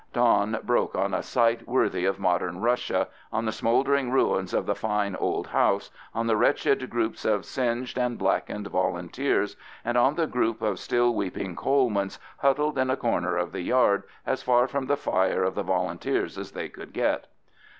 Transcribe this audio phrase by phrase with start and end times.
[0.13, 4.73] Dawn broke on a sight worthy of modern Russia, on the smouldering ruins of the
[4.73, 10.25] fine old house, on the wretched groups of singed and blackened Volunteers, and on the
[10.25, 14.87] group of still weeping Colemans huddled in a corner of the yard as far from
[14.87, 17.27] the fire of the Volunteers as they could get.